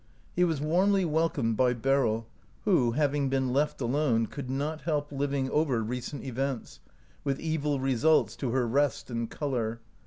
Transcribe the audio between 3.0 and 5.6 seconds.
ing been left alone, could *»t help living